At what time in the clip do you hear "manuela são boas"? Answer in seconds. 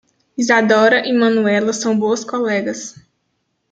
1.13-2.23